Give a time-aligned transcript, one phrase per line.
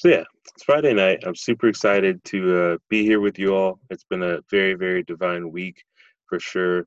[0.00, 0.24] So yeah,
[0.54, 1.24] it's Friday night.
[1.26, 3.78] I'm super excited to uh, be here with you all.
[3.90, 5.84] It's been a very, very divine week
[6.26, 6.86] for sure.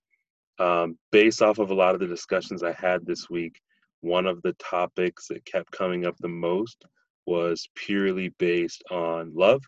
[0.58, 3.62] Um, based off of a lot of the discussions I had this week,
[4.02, 6.86] one of the topics that kept coming up the most
[7.28, 9.62] was purely based on love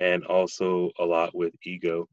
[0.00, 2.08] and also a lot with ego.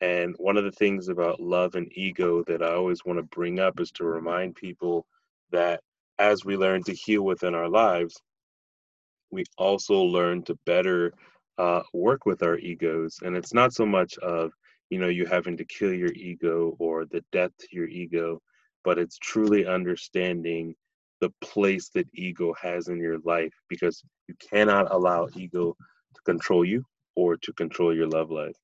[0.00, 3.58] And one of the things about love and ego that I always want to bring
[3.58, 5.04] up is to remind people
[5.50, 5.80] that
[6.20, 8.22] as we learn to heal within our lives,
[9.30, 11.12] we also learn to better
[11.58, 13.18] uh, work with our egos.
[13.22, 14.52] And it's not so much of,
[14.90, 18.40] you know, you having to kill your ego or the death to your ego,
[18.84, 20.74] but it's truly understanding
[21.20, 25.76] the place that ego has in your life because you cannot allow ego
[26.14, 26.84] to control you
[27.16, 28.56] or to control your love life.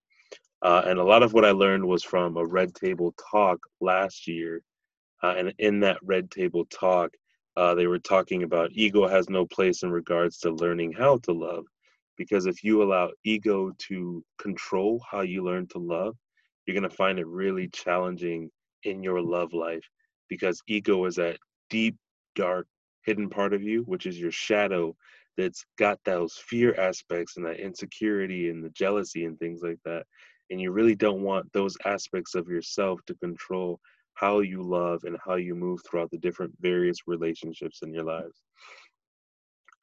[0.63, 4.27] Uh, and a lot of what I learned was from a Red Table talk last
[4.27, 4.63] year.
[5.23, 7.11] Uh, and in that Red Table talk,
[7.57, 11.33] uh, they were talking about ego has no place in regards to learning how to
[11.33, 11.65] love
[12.17, 16.17] because if you allow ego to control how you learn to love
[16.67, 18.51] you're going to find it really challenging
[18.85, 19.85] in your love life
[20.29, 21.39] because ego is that
[21.71, 21.97] deep
[22.35, 22.67] dark
[23.05, 24.95] hidden part of you which is your shadow
[25.37, 30.05] that's got those fear aspects and that insecurity and the jealousy and things like that.
[30.51, 33.81] And you really don't want those aspects of yourself to control
[34.15, 38.41] how you love and how you move throughout the different various relationships in your lives.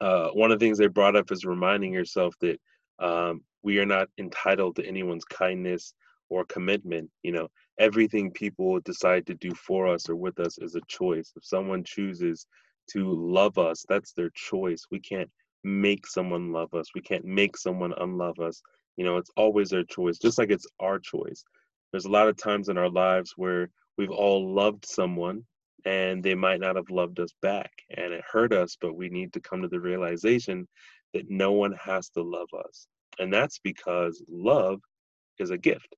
[0.00, 2.58] Uh, one of the things they brought up is reminding yourself that
[2.98, 5.94] um, we are not entitled to anyone's kindness
[6.28, 7.10] or commitment.
[7.22, 11.32] You know, everything people decide to do for us or with us is a choice.
[11.36, 12.46] If someone chooses
[12.90, 14.86] to love us, that's their choice.
[14.90, 15.30] We can't
[15.62, 16.88] make someone love us.
[16.94, 18.60] We can't make someone unlove us.
[18.96, 21.44] You know, it's always their choice, just like it's our choice.
[21.92, 25.42] There's a lot of times in our lives where we've all loved someone
[25.84, 29.32] and they might not have loved us back and it hurt us but we need
[29.32, 30.66] to come to the realization
[31.12, 32.86] that no one has to love us.
[33.18, 34.80] And that's because love
[35.38, 35.94] is a gift.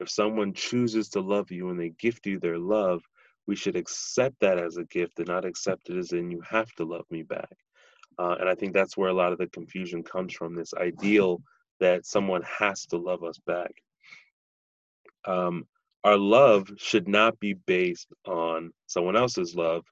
[0.00, 3.02] If someone chooses to love you and they gift you their love
[3.46, 6.72] we should accept that as a gift and not accept it as in you have
[6.76, 7.56] to love me back.
[8.18, 11.42] Uh, and i think that's where a lot of the confusion comes from this ideal
[11.80, 13.72] that someone has to love us back.
[15.26, 15.66] Um,
[16.04, 19.84] our love should not be based on someone else's love.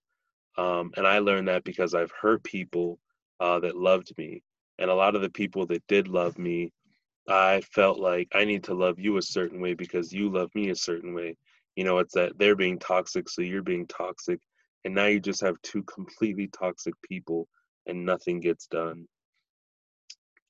[0.59, 2.99] Um, and I learned that because I've hurt people
[3.41, 4.43] uh, that loved me.
[4.79, 6.71] And a lot of the people that did love me,
[7.29, 10.69] I felt like I need to love you a certain way because you love me
[10.69, 11.37] a certain way.
[11.77, 14.41] You know, it's that they're being toxic, so you're being toxic.
[14.85, 17.49] And now you just have two completely toxic people
[17.87, 19.07] and nothing gets done.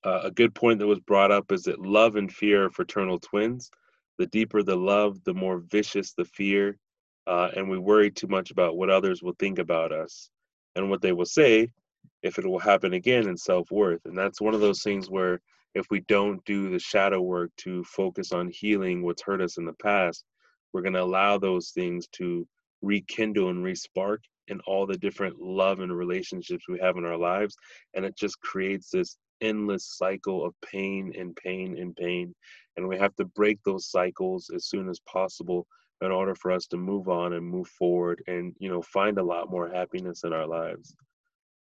[0.04, 3.20] Uh, a good point that was brought up is that love and fear are fraternal
[3.20, 3.70] twins
[4.18, 6.78] the deeper the love, the more vicious the fear,
[7.26, 10.28] uh, and we worry too much about what others will think about us
[10.76, 11.68] and what they will say
[12.22, 14.00] if it will happen again in self worth.
[14.04, 15.40] And that's one of those things where
[15.74, 19.64] if we don't do the shadow work to focus on healing what's hurt us in
[19.64, 20.24] the past,
[20.72, 22.46] we're going to allow those things to
[22.82, 24.18] rekindle and respark
[24.48, 27.56] in all the different love and relationships we have in our lives.
[27.94, 32.34] And it just creates this endless cycle of pain and pain and pain
[32.76, 35.66] and we have to break those cycles as soon as possible
[36.00, 39.22] in order for us to move on and move forward and you know find a
[39.22, 40.94] lot more happiness in our lives.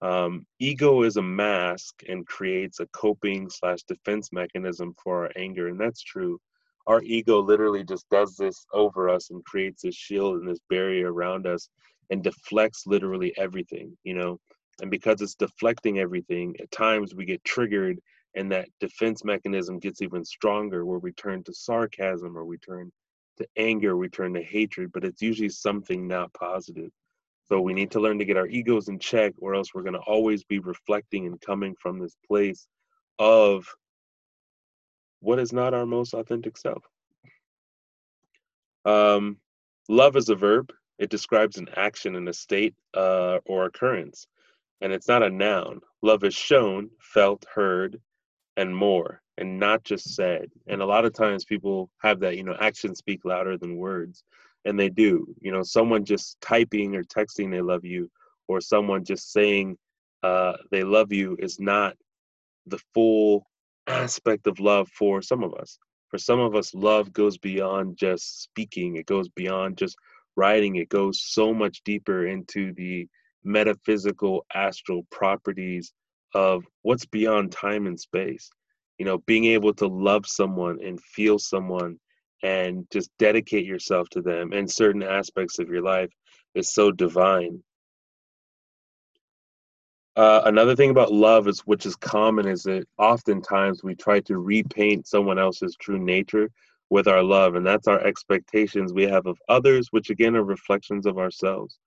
[0.03, 5.69] Um, ego is a mask and creates a coping slash defense mechanism for our anger
[5.69, 6.39] and that's true.
[6.87, 11.13] Our ego literally just does this over us and creates this shield and this barrier
[11.13, 11.69] around us
[12.11, 14.39] and deflects literally everything you know
[14.81, 17.99] and because it's deflecting everything at times we get triggered
[18.35, 22.91] and that defense mechanism gets even stronger where we turn to sarcasm or we turn
[23.39, 26.91] to anger we turn to hatred but it's usually something not positive.
[27.47, 29.95] So we need to learn to get our egos in check or else we're going
[29.95, 32.67] to always be reflecting and coming from this place
[33.19, 33.67] of
[35.21, 36.83] what is not our most authentic self.
[38.84, 39.39] Um,
[39.89, 40.73] love is a verb.
[40.99, 44.27] It describes an action in a state uh, or occurrence
[44.81, 45.81] and it's not a noun.
[46.03, 48.01] Love is shown felt heard
[48.57, 50.51] and more and not just said.
[50.66, 54.25] And a lot of times people have that you know actions speak louder than words
[54.65, 55.34] and they do.
[55.41, 58.10] You know someone just typing or texting they love you
[58.48, 59.77] or someone just saying
[60.22, 61.97] uh, they love you is not
[62.66, 63.47] the full
[63.87, 65.78] aspect of love for some of us.
[66.09, 68.97] For some of us love goes beyond just speaking.
[68.97, 69.97] It goes beyond just
[70.37, 70.77] writing.
[70.77, 73.09] It goes so much deeper into the
[73.45, 75.93] metaphysical astral properties
[76.35, 78.51] of what's beyond time and space.
[78.99, 81.99] You know, being able to love someone and feel someone
[82.43, 86.11] and just dedicate yourself to them and certain aspects of your life
[86.55, 87.63] is so divine.
[90.17, 94.39] Uh, another thing about love is, which is common, is that oftentimes we try to
[94.39, 96.51] repaint someone else's true nature
[96.91, 101.07] with our love, and that's our expectations we have of others, which again are reflections
[101.07, 101.79] of ourselves.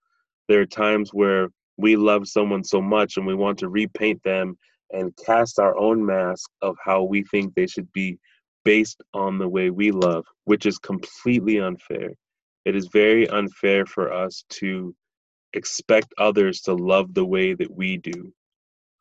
[0.48, 4.58] There are times where we love someone so much and we want to repaint them
[4.92, 8.18] and cast our own mask of how we think they should be
[8.64, 12.12] based on the way we love, which is completely unfair.
[12.66, 14.94] It is very unfair for us to
[15.54, 18.34] expect others to love the way that we do.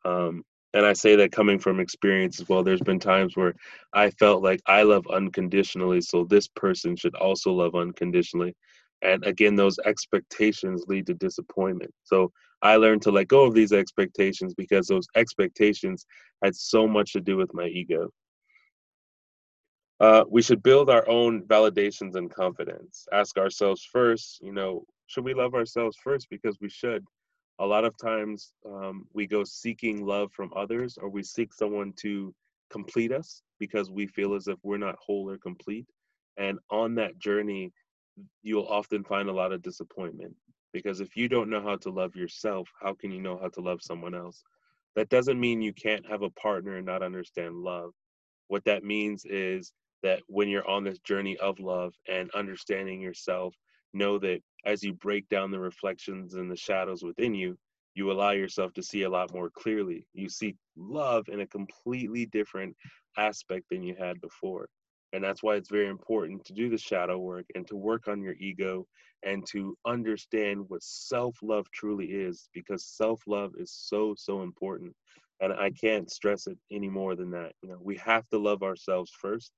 [0.04, 0.44] Um,
[0.75, 2.62] and I say that coming from experience as well.
[2.62, 3.54] There's been times where
[3.93, 8.54] I felt like I love unconditionally, so this person should also love unconditionally.
[9.02, 11.93] And again, those expectations lead to disappointment.
[12.04, 12.32] So
[12.62, 16.06] I learned to let go of these expectations because those expectations
[16.43, 18.10] had so much to do with my ego.
[19.98, 23.06] Uh, we should build our own validations and confidence.
[23.12, 26.28] Ask ourselves first, you know, should we love ourselves first?
[26.31, 27.04] Because we should.
[27.58, 31.94] A lot of times um, we go seeking love from others or we seek someone
[32.00, 32.34] to
[32.70, 35.87] complete us because we feel as if we're not whole or complete.
[36.37, 37.72] And on that journey,
[38.42, 40.34] you'll often find a lot of disappointment
[40.72, 43.60] because if you don't know how to love yourself, how can you know how to
[43.60, 44.42] love someone else?
[44.94, 47.92] That doesn't mean you can't have a partner and not understand love.
[48.48, 49.72] What that means is
[50.02, 53.54] that when you're on this journey of love and understanding yourself,
[53.92, 57.56] know that as you break down the reflections and the shadows within you,
[57.94, 60.06] you allow yourself to see a lot more clearly.
[60.12, 62.76] You see love in a completely different
[63.16, 64.69] aspect than you had before.
[65.16, 68.22] And that's why it's very important to do the shadow work and to work on
[68.22, 68.86] your ego
[69.24, 74.94] and to understand what self love truly is because self love is so, so important.
[75.40, 77.54] And I can't stress it any more than that.
[77.62, 79.52] You know, we have to love ourselves first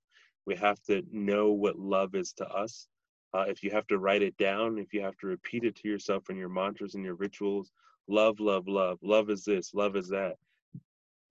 [0.46, 2.88] we have to know what love is to us.
[3.34, 5.88] Uh, if you have to write it down, if you have to repeat it to
[5.88, 7.70] yourself in your mantras and your rituals,
[8.08, 8.98] love, love, love.
[9.02, 10.36] Love is this, love is that.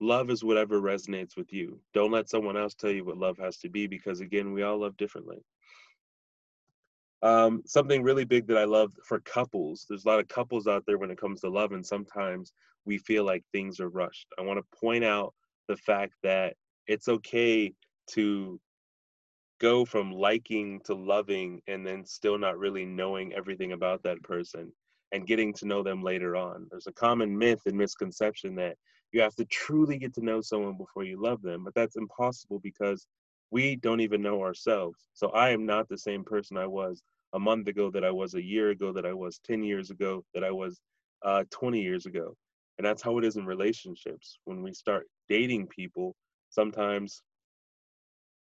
[0.00, 1.80] Love is whatever resonates with you.
[1.92, 4.78] Don't let someone else tell you what love has to be because, again, we all
[4.78, 5.38] love differently.
[7.22, 10.84] Um, something really big that I love for couples, there's a lot of couples out
[10.86, 12.52] there when it comes to love, and sometimes
[12.84, 14.28] we feel like things are rushed.
[14.38, 15.34] I want to point out
[15.66, 16.54] the fact that
[16.86, 17.72] it's okay
[18.10, 18.60] to
[19.60, 24.72] go from liking to loving and then still not really knowing everything about that person
[25.12, 26.68] and getting to know them later on.
[26.70, 28.76] There's a common myth and misconception that
[29.12, 32.60] you have to truly get to know someone before you love them, but that's impossible
[32.60, 33.06] because
[33.50, 34.98] we don't even know ourselves.
[35.14, 37.02] So I am not the same person I was
[37.34, 40.24] a month ago, that I was a year ago, that I was 10 years ago,
[40.34, 40.80] that I was
[41.24, 42.34] uh, 20 years ago.
[42.78, 44.38] And that's how it is in relationships.
[44.44, 46.14] When we start dating people,
[46.50, 47.22] sometimes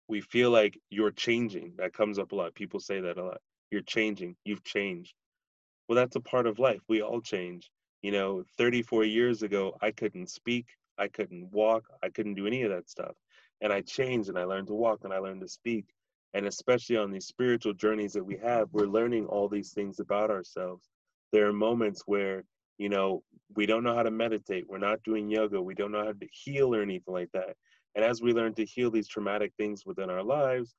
[0.08, 1.74] we feel like you're changing.
[1.78, 2.54] That comes up a lot.
[2.54, 3.38] People say that a lot.
[3.70, 4.36] You're changing.
[4.44, 5.14] You've changed.
[5.88, 6.80] Well, that's a part of life.
[6.88, 7.70] We all change.
[8.04, 10.66] You know, 34 years ago, I couldn't speak.
[10.98, 11.84] I couldn't walk.
[12.02, 13.14] I couldn't do any of that stuff.
[13.62, 15.86] And I changed and I learned to walk and I learned to speak.
[16.34, 20.30] And especially on these spiritual journeys that we have, we're learning all these things about
[20.30, 20.90] ourselves.
[21.32, 22.44] There are moments where,
[22.76, 23.22] you know,
[23.56, 24.68] we don't know how to meditate.
[24.68, 25.62] We're not doing yoga.
[25.62, 27.56] We don't know how to heal or anything like that.
[27.94, 30.74] And as we learn to heal these traumatic things within our lives,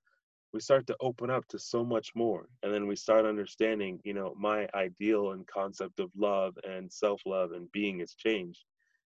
[0.55, 2.47] we start to open up to so much more.
[2.63, 7.21] And then we start understanding, you know, my ideal and concept of love and self
[7.25, 8.63] love and being has changed.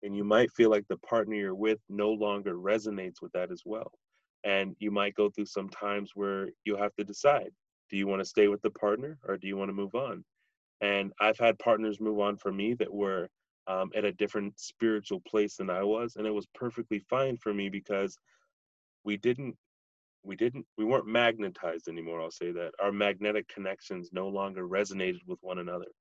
[0.03, 3.63] And you might feel like the partner you're with no longer resonates with that as
[3.65, 3.91] well.
[4.43, 7.49] And you might go through some times where you have to decide
[7.89, 10.23] do you want to stay with the partner or do you want to move on?
[10.79, 13.27] And I've had partners move on for me that were
[13.65, 17.51] um, at a different spiritual place than I was, and it was perfectly fine for
[17.53, 18.15] me because
[19.03, 19.55] we didn't
[20.23, 22.71] we didn't we weren't magnetized anymore i'll say that.
[22.81, 25.91] Our magnetic connections no longer resonated with one another.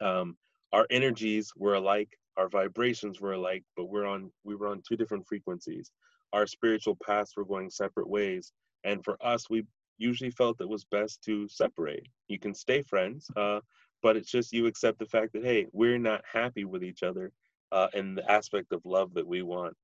[0.00, 0.36] Um,
[0.72, 4.96] our energies were alike our vibrations were alike but we're on we were on two
[4.96, 5.90] different frequencies.
[6.32, 8.52] Our spiritual paths were going separate ways
[8.84, 9.64] and for us we
[9.96, 12.06] usually felt it was best to separate.
[12.28, 13.60] You can stay friends uh,
[14.02, 17.32] but it's just you accept the fact that hey we're not happy with each other
[17.72, 19.74] uh, in the aspect of love that we want.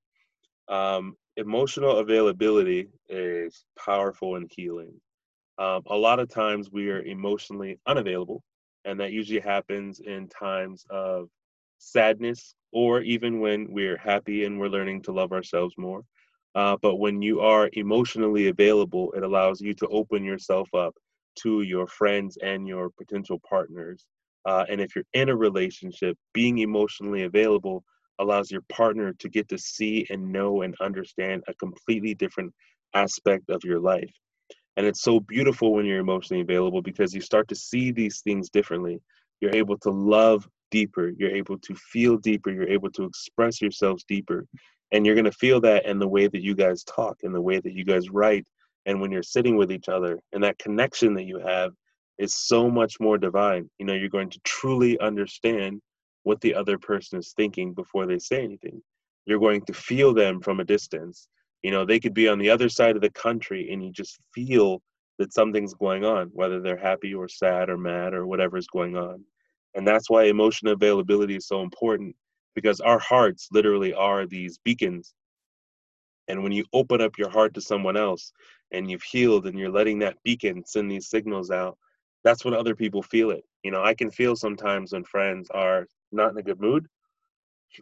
[0.69, 4.93] Um, emotional availability is powerful and healing
[5.59, 8.43] um, a lot of times we are emotionally unavailable
[8.85, 11.29] and that usually happens in times of
[11.79, 16.03] sadness or even when we're happy and we're learning to love ourselves more
[16.55, 20.95] uh, but when you are emotionally available it allows you to open yourself up
[21.37, 24.07] to your friends and your potential partners.
[24.47, 27.85] Uh, and if you're in a relationship, being emotionally available
[28.19, 32.53] allows your partner to get to see and know and understand a completely different
[32.95, 34.13] aspect of your life.
[34.77, 38.51] And it's so beautiful when you're emotionally available because you start to see these things
[38.51, 39.01] differently.
[39.41, 41.13] You're able to love deeper.
[41.17, 42.51] You're able to feel deeper.
[42.51, 44.47] You're able to express yourselves deeper.
[44.93, 47.41] And you're going to feel that in the way that you guys talk, in the
[47.41, 48.47] way that you guys write,
[48.87, 50.19] and when you're sitting with each other.
[50.33, 51.73] And that connection that you have
[52.19, 53.69] is so much more divine.
[53.79, 55.81] You know, you're going to truly understand
[56.25, 58.83] what the other person is thinking before they say anything.
[59.27, 61.29] You're going to feel them from a distance.
[61.63, 64.19] You know, they could be on the other side of the country and you just
[64.35, 64.83] feel
[65.19, 68.97] that something's going on, whether they're happy or sad or mad or whatever is going
[68.97, 69.25] on.
[69.75, 72.15] And that's why emotion availability is so important
[72.55, 75.15] because our hearts literally are these beacons.
[76.29, 78.33] And when you open up your heart to someone else
[78.73, 81.77] and you've healed and you're letting that beacon send these signals out,
[82.23, 83.45] that's when other people feel it.
[83.63, 86.87] You know, I can feel sometimes when friends are not in a good mood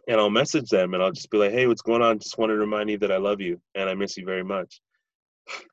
[0.07, 2.19] and I'll message them and I'll just be like, hey, what's going on?
[2.19, 4.81] Just want to remind you that I love you and I miss you very much.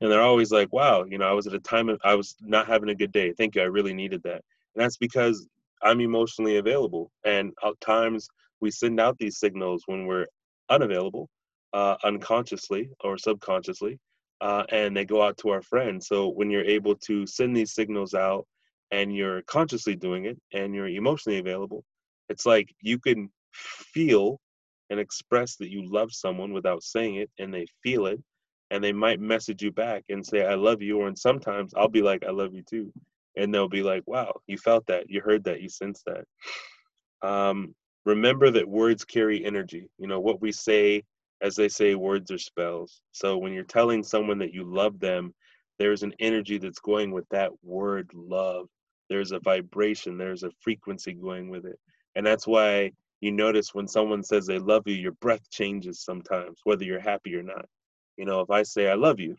[0.01, 2.35] And they're always like, wow, you know, I was at a time of, I was
[2.41, 3.33] not having a good day.
[3.33, 3.61] Thank you.
[3.61, 4.43] I really needed that.
[4.75, 5.47] And that's because
[5.81, 7.11] I'm emotionally available.
[7.25, 8.27] And at times
[8.59, 10.27] we send out these signals when we're
[10.69, 11.29] unavailable,
[11.73, 13.97] uh, unconsciously or subconsciously,
[14.41, 16.07] uh, and they go out to our friends.
[16.07, 18.45] So when you're able to send these signals out
[18.91, 21.85] and you're consciously doing it and you're emotionally available,
[22.29, 24.39] it's like you can feel
[24.89, 28.21] and express that you love someone without saying it and they feel it
[28.71, 31.87] and they might message you back and say i love you or and sometimes i'll
[31.87, 32.91] be like i love you too
[33.37, 36.25] and they'll be like wow you felt that you heard that you sensed that.
[37.27, 37.75] Um,
[38.05, 41.03] remember that words carry energy you know what we say
[41.41, 43.01] as they say words are spells.
[43.13, 45.33] So when you're telling someone that you love them
[45.79, 48.67] there's an energy that's going with that word love.
[49.09, 51.79] There's a vibration there's a frequency going with it
[52.15, 52.91] and that's why
[53.21, 57.35] you notice when someone says they love you, your breath changes sometimes, whether you're happy
[57.35, 57.65] or not.
[58.17, 59.35] You know, if I say I love you,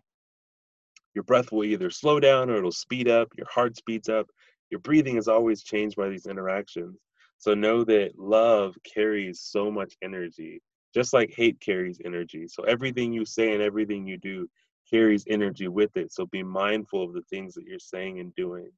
[1.14, 4.28] your breath will either slow down or it'll speed up, your heart speeds up.
[4.70, 6.96] Your breathing is always changed by these interactions.
[7.38, 10.62] So know that love carries so much energy,
[10.94, 12.46] just like hate carries energy.
[12.48, 14.48] So everything you say and everything you do
[14.88, 16.12] carries energy with it.
[16.12, 18.70] So be mindful of the things that you're saying and doing.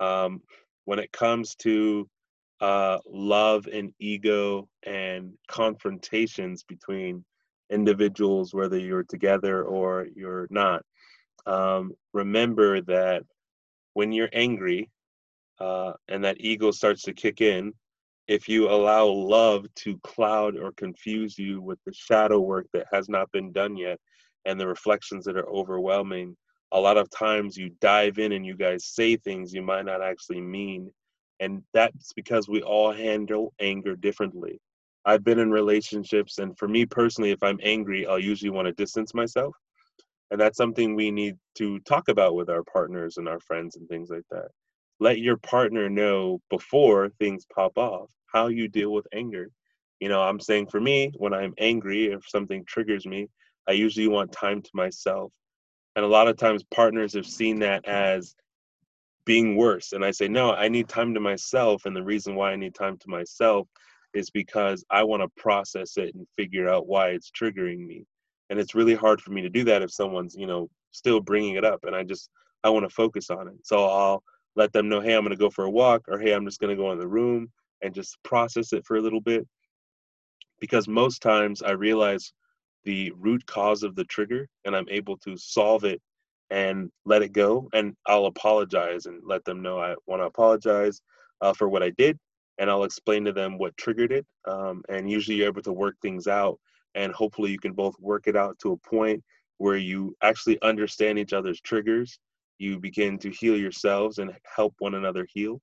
[0.00, 0.42] Um,
[0.86, 2.08] when it comes to
[2.60, 7.24] uh, love and ego and confrontations between
[7.70, 10.82] individuals, whether you're together or you're not.
[11.46, 13.24] Um, remember that
[13.94, 14.90] when you're angry
[15.58, 17.72] uh, and that ego starts to kick in,
[18.26, 23.08] if you allow love to cloud or confuse you with the shadow work that has
[23.08, 23.98] not been done yet
[24.46, 26.36] and the reflections that are overwhelming,
[26.72, 30.02] a lot of times you dive in and you guys say things you might not
[30.02, 30.90] actually mean
[31.40, 34.60] and that's because we all handle anger differently.
[35.04, 38.72] I've been in relationships and for me personally if i'm angry i'll usually want to
[38.72, 39.54] distance myself
[40.30, 43.88] and that's something we need to talk about with our partners and our friends and
[43.88, 44.48] things like that.
[44.98, 49.48] Let your partner know before things pop off how you deal with anger.
[50.00, 53.28] You know i'm saying for me when i'm angry if something triggers me
[53.68, 55.32] i usually want time to myself
[55.96, 58.34] and a lot of times partners have seen that as
[59.24, 59.92] being worse.
[59.92, 61.86] And I say, no, I need time to myself.
[61.86, 63.68] And the reason why I need time to myself
[64.12, 68.06] is because I want to process it and figure out why it's triggering me.
[68.50, 71.56] And it's really hard for me to do that if someone's, you know, still bringing
[71.56, 71.84] it up.
[71.84, 72.30] And I just,
[72.62, 73.54] I want to focus on it.
[73.64, 74.22] So I'll
[74.56, 76.60] let them know, hey, I'm going to go for a walk, or hey, I'm just
[76.60, 77.50] going to go in the room
[77.82, 79.46] and just process it for a little bit.
[80.60, 82.32] Because most times I realize
[82.84, 86.00] the root cause of the trigger and I'm able to solve it
[86.54, 91.02] and let it go and i'll apologize and let them know i want to apologize
[91.40, 92.16] uh, for what i did
[92.58, 95.96] and i'll explain to them what triggered it um, and usually you're able to work
[96.00, 96.58] things out
[96.94, 99.22] and hopefully you can both work it out to a point
[99.58, 102.20] where you actually understand each other's triggers
[102.58, 105.60] you begin to heal yourselves and help one another heal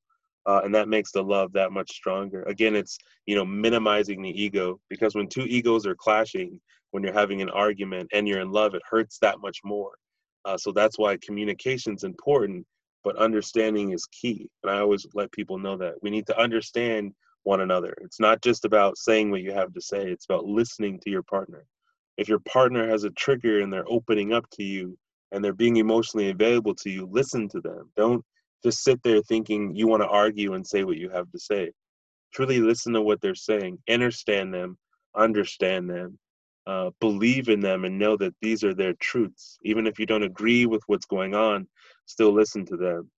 [0.48, 2.41] uh, and that makes the love that much stronger.
[2.43, 7.13] Again it's you know minimizing the ego because when two egos are clashing when you're
[7.13, 9.91] having an argument and you're in love it hurts that much more
[10.45, 12.65] uh, so that's why communication is important,
[13.03, 14.50] but understanding is key.
[14.63, 17.95] And I always let people know that we need to understand one another.
[18.01, 21.24] It's not just about saying what you have to say, it's about listening to your
[21.24, 21.65] partner.
[22.17, 24.98] If your partner has a trigger and they're opening up to you
[25.31, 27.89] and they're being emotionally available to you, listen to them.
[27.95, 28.24] Don't
[28.63, 31.71] just sit there thinking you want to argue and say what you have to say.
[32.33, 34.77] Truly listen to what they're saying, understand them,
[35.15, 36.19] understand them,
[36.68, 39.58] uh, believe in them and know that these are their truths.
[39.63, 41.68] Even if you don't agree with what's going on,
[42.06, 43.10] still listen to them.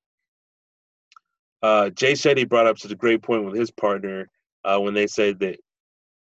[1.62, 4.30] Uh, Jay Shetty brought up such a great point with his partner
[4.66, 5.60] uh, when they said that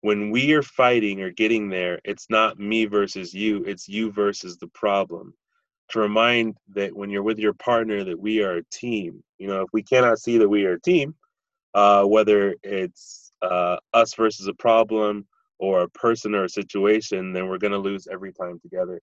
[0.02, 4.56] when we are fighting or getting there, it's not me versus you, it's you versus
[4.56, 5.34] the problem.
[5.90, 9.22] To remind that when you're with your partner that we are a team.
[9.38, 11.14] You know, if we cannot see that we are a team,
[11.74, 15.26] uh, whether it's uh, us versus a problem
[15.60, 19.00] or a person or a situation, then we're going to lose every time together.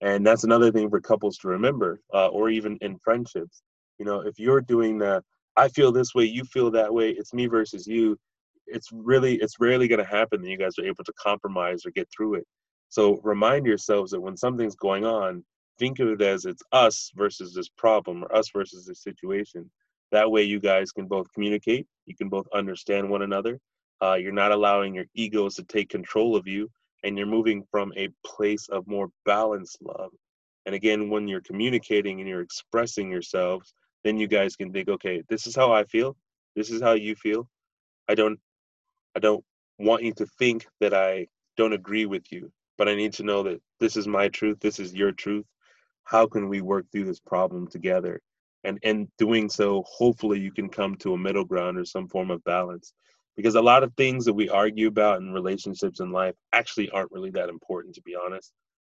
[0.00, 3.62] And that's another thing for couples to remember, uh, or even in friendships.
[3.98, 5.22] You know, if you're doing the,
[5.56, 8.18] I feel this way, you feel that way, it's me versus you,
[8.66, 11.90] it's really, it's rarely going to happen that you guys are able to compromise or
[11.92, 12.46] get through it.
[12.88, 15.44] So remind yourselves that when something's going on,
[15.78, 19.70] think of it as it's us versus this problem or us versus this situation.
[20.10, 23.60] That way, you guys can both communicate, you can both understand one another.
[24.02, 26.70] Uh, you're not allowing your egos to take control of you,
[27.04, 30.10] and you're moving from a place of more balanced love.
[30.66, 33.72] And again, when you're communicating and you're expressing yourselves,
[34.04, 36.16] then you guys can think, okay, this is how I feel.
[36.56, 37.48] This is how you feel.
[38.08, 38.38] I don't,
[39.16, 39.44] I don't
[39.78, 41.26] want you to think that I
[41.56, 44.58] don't agree with you, but I need to know that this is my truth.
[44.60, 45.46] This is your truth.
[46.04, 48.20] How can we work through this problem together?
[48.64, 52.30] and in doing so hopefully you can come to a middle ground or some form
[52.30, 52.92] of balance
[53.40, 57.10] because a lot of things that we argue about in relationships in life actually aren't
[57.12, 58.52] really that important to be honest.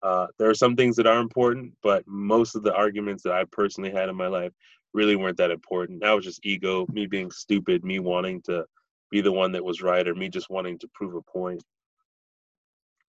[0.03, 3.45] Uh, there are some things that are important but most of the arguments that i
[3.53, 4.53] personally had in my life
[4.93, 6.01] really weren't that important.
[6.01, 8.65] That was just ego me being stupid me wanting to
[9.11, 11.63] be the one that was right or me just wanting to prove a point.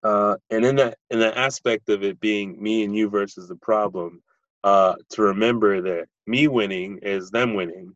[0.03, 3.57] Uh, and in that in that aspect of it being me and you versus the
[3.57, 4.23] problem
[4.65, 7.95] uh, to remember that me winning is them winning,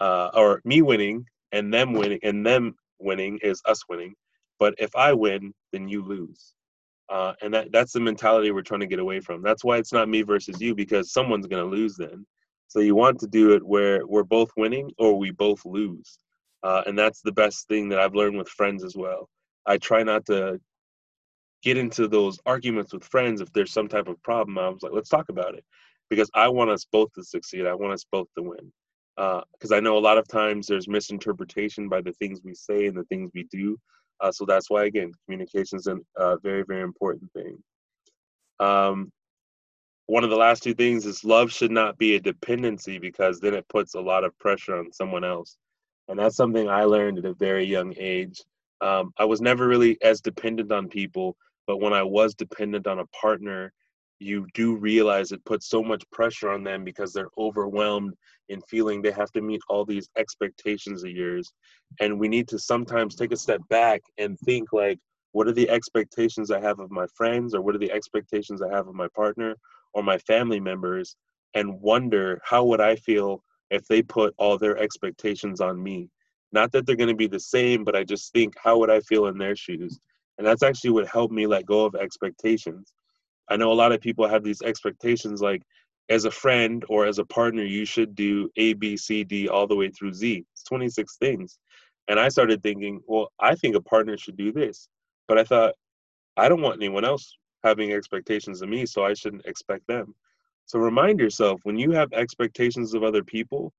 [0.00, 1.24] uh, or me winning
[1.56, 4.14] and them winning and them winning is us winning.
[4.58, 6.54] But if I win, then you lose.
[7.08, 9.42] Uh, and that, that's the mentality we're trying to get away from.
[9.42, 12.26] That's why it's not me versus you because someone's going to lose then.
[12.68, 16.18] So you want to do it where we're both winning or we both lose.
[16.62, 19.28] Uh, and that's the best thing that I've learned with friends as well.
[19.66, 20.60] I try not to
[21.62, 24.58] get into those arguments with friends if there's some type of problem.
[24.58, 25.64] I was like, let's talk about it
[26.10, 27.66] because I want us both to succeed.
[27.66, 28.72] I want us both to win.
[29.16, 32.86] Because uh, I know a lot of times there's misinterpretation by the things we say
[32.86, 33.78] and the things we do.
[34.20, 37.58] Uh, so that's why, again, communication is a uh, very, very important thing.
[38.60, 39.12] Um,
[40.06, 43.54] one of the last two things is love should not be a dependency because then
[43.54, 45.56] it puts a lot of pressure on someone else.
[46.08, 48.42] And that's something I learned at a very young age.
[48.80, 53.00] Um, I was never really as dependent on people, but when I was dependent on
[53.00, 53.72] a partner,
[54.18, 58.14] you do realize it puts so much pressure on them because they're overwhelmed
[58.48, 61.52] in feeling they have to meet all these expectations of yours.
[62.00, 64.98] And we need to sometimes take a step back and think like
[65.32, 68.74] what are the expectations i have of my friends or what are the expectations i
[68.74, 69.54] have of my partner
[69.92, 71.14] or my family members
[71.52, 76.08] and wonder how would i feel if they put all their expectations on me?
[76.52, 79.00] Not that they're going to be the same but i just think how would i
[79.00, 79.98] feel in their shoes?
[80.38, 82.94] And that's actually what helped me let go of expectations
[83.48, 85.62] I know a lot of people have these expectations like
[86.08, 89.66] as a friend or as a partner, you should do A, B, C, D all
[89.66, 90.44] the way through Z.
[90.52, 91.58] It's 26 things.
[92.08, 94.88] And I started thinking, well, I think a partner should do this.
[95.26, 95.74] But I thought,
[96.36, 100.14] I don't want anyone else having expectations of me, so I shouldn't expect them.
[100.66, 103.72] So remind yourself when you have expectations of other people,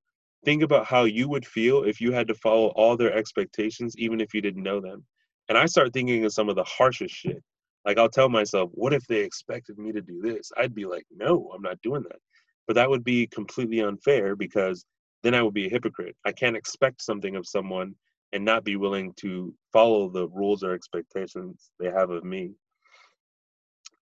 [0.43, 4.19] think about how you would feel if you had to follow all their expectations, even
[4.19, 5.05] if you didn't know them.
[5.49, 7.43] And I start thinking of some of the harshest shit.
[7.87, 10.51] Like I'll tell myself, what if they expected me to do this?
[10.57, 12.19] I'd be like, no, I'm not doing that.
[12.67, 14.85] But that would be completely unfair because
[15.23, 16.17] then I would be a hypocrite.
[16.25, 17.95] I can't expect something of someone
[18.33, 22.51] and not be willing to follow the rules or expectations they have of me.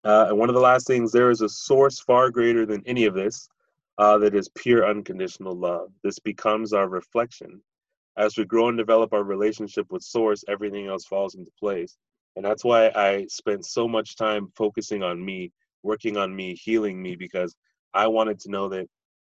[0.04, 3.06] Uh, and one of the last things, there is a source far greater than any
[3.06, 3.48] of this
[4.00, 5.92] uh, that is pure unconditional love.
[6.04, 7.62] This becomes our reflection.
[8.18, 11.98] As we grow and develop our relationship with Source, everything else falls into place.
[12.36, 15.52] And that's why I spent so much time focusing on me,
[15.84, 17.56] working on me, healing me, because
[17.94, 18.88] I wanted to know that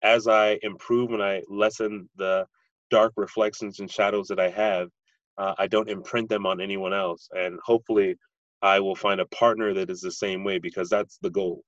[0.03, 2.45] as I improve and I lessen the
[2.89, 4.89] dark reflections and shadows that I have,
[5.37, 7.27] uh, I don't imprint them on anyone else.
[7.33, 8.17] And hopefully,
[8.61, 11.63] I will find a partner that is the same way because that's the goal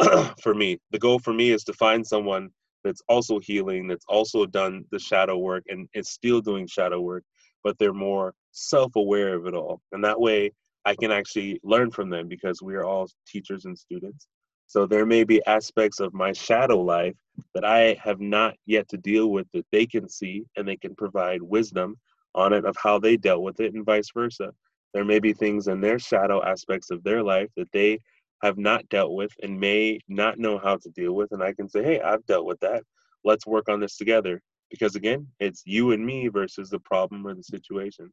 [0.42, 0.78] for me.
[0.90, 2.50] The goal for me is to find someone
[2.84, 7.24] that's also healing, that's also done the shadow work and is still doing shadow work,
[7.62, 9.80] but they're more self aware of it all.
[9.92, 10.50] And that way,
[10.84, 14.26] I can actually learn from them because we are all teachers and students.
[14.66, 17.14] So there may be aspects of my shadow life
[17.54, 20.94] that I have not yet to deal with that they can see and they can
[20.94, 21.96] provide wisdom
[22.34, 24.52] on it of how they dealt with it and vice versa.
[24.94, 27.98] There may be things in their shadow aspects of their life that they
[28.42, 31.32] have not dealt with and may not know how to deal with.
[31.32, 32.82] And I can say, hey, I've dealt with that.
[33.24, 34.40] Let's work on this together.
[34.70, 38.10] Because again, it's you and me versus the problem or the situation.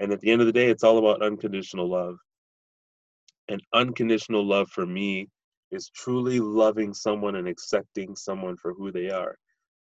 [0.00, 2.16] And at the end of the day, it's all about unconditional love.
[3.48, 5.28] And unconditional love for me
[5.70, 9.36] is truly loving someone and accepting someone for who they are.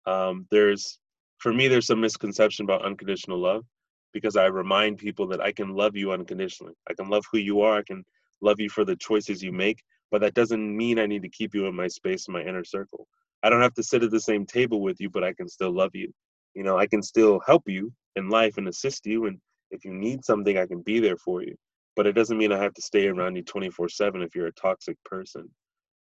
[0.07, 0.99] Um, there's
[1.39, 3.65] for me, there's some misconception about unconditional love
[4.13, 6.75] because I remind people that I can love you unconditionally.
[6.89, 7.79] I can love who you are.
[7.79, 8.05] I can
[8.41, 11.55] love you for the choices you make, but that doesn't mean I need to keep
[11.55, 13.07] you in my space, in my inner circle.
[13.43, 15.71] I don't have to sit at the same table with you, but I can still
[15.71, 16.13] love you.
[16.55, 19.27] You know, I can still help you in life and assist you.
[19.27, 19.39] And
[19.71, 21.55] if you need something, I can be there for you.
[21.97, 24.53] But it doesn't mean I have to stay around you 24 7 if you're a
[24.53, 25.51] toxic person.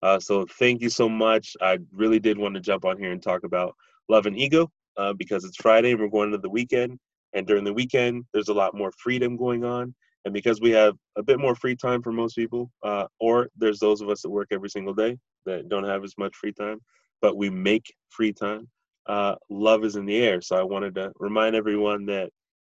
[0.01, 1.55] Uh, so thank you so much.
[1.61, 3.75] I really did want to jump on here and talk about
[4.07, 6.99] love and ego uh, because it's Friday and we're going into the weekend.
[7.33, 9.93] And during the weekend, there's a lot more freedom going on.
[10.25, 13.79] And because we have a bit more free time for most people, uh, or there's
[13.79, 16.79] those of us that work every single day that don't have as much free time,
[17.21, 18.67] but we make free time,
[19.07, 20.41] uh, love is in the air.
[20.41, 22.31] So I wanted to remind everyone that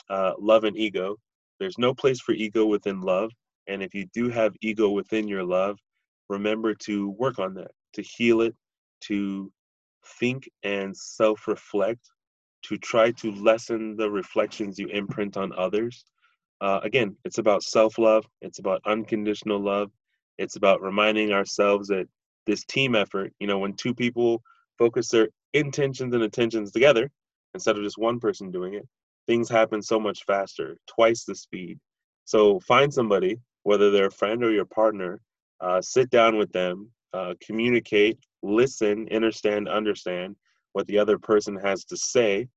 [0.10, 1.18] uh, love and ego,
[1.60, 3.32] there's no place for ego within love.
[3.68, 5.78] And if you do have ego within your love,
[6.30, 8.56] remember to work on that, to heal it,
[9.02, 9.52] to
[10.20, 12.12] think and self reflect,
[12.63, 16.06] to try to lessen the reflections you imprint on others.
[16.62, 19.91] Uh, again, it's about self love, it's about unconditional love,
[20.38, 22.08] it's about reminding ourselves that
[22.46, 24.41] this team effort, you know, when two people
[24.78, 27.10] focus their intentions and attentions together
[27.54, 28.88] instead of just one person doing it,
[29.27, 31.79] things happen so much faster, twice the speed.
[32.25, 35.21] So find somebody, whether they're a friend or your partner,
[35.61, 40.35] uh, sit down with them, uh, communicate, listen, understand, understand
[40.73, 42.47] what the other person has to say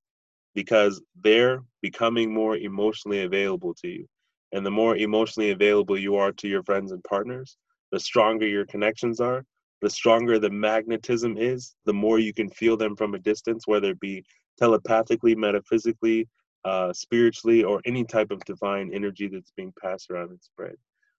[0.55, 4.07] because they're becoming more emotionally available to you.
[4.53, 7.57] And the more emotionally available you are to your friends and partners,
[7.93, 9.45] the stronger your connections are,
[9.81, 13.91] the stronger the magnetism is, the more you can feel them from a distance, whether
[13.91, 14.25] it be
[14.59, 16.27] telepathically, metaphysically,
[16.69, 20.77] uh, spiritually, or any type of divine energy that's being passed around and spread.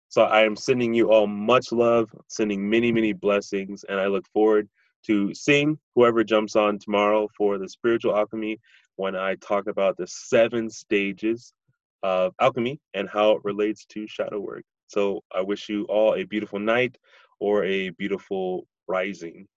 [0.08, 4.28] So I am sending you all much love, sending many, many blessings, and I look
[4.28, 4.70] forward
[5.08, 8.60] to seeing whoever jumps on tomorrow for the spiritual alchemy
[8.98, 11.54] when I talk about the seven stages
[12.04, 14.64] of alchemy and how it relates to shadow work.
[14.88, 16.98] So I wish you all a beautiful night
[17.40, 19.48] or a beautiful rising.